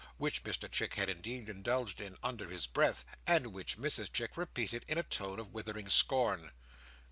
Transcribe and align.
—which 0.17 0.43
Mr 0.43 0.67
Chick 0.67 0.95
had 0.95 1.09
indeed 1.09 1.47
indulged 1.47 2.01
in, 2.01 2.17
under 2.23 2.49
his 2.49 2.65
breath, 2.65 3.05
and 3.27 3.53
which 3.53 3.77
Mrs 3.77 4.11
Chick 4.11 4.35
repeated 4.35 4.83
in 4.87 4.97
a 4.97 5.03
tone 5.03 5.37
of 5.39 5.53
withering 5.53 5.89
scorn. 5.89 6.49